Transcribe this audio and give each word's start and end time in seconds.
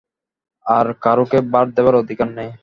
আর 0.65 0.87
কারোকে 1.01 1.39
ভার 1.51 1.67
দেবার 1.75 1.95
অধিকার 1.95 2.29
নেই। 2.37 2.51